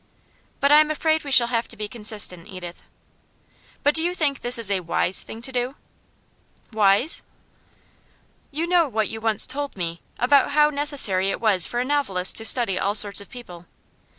[0.63, 2.81] 'I'm afraid we shall have to be consistent, Edith.'
[3.83, 5.75] 'But do you think this is a WISE thing to do?'
[6.73, 7.21] 'Wise?'
[8.49, 12.35] 'You know what you once told me, about how necessary it was for a novelist
[12.37, 13.67] to study all sorts of people.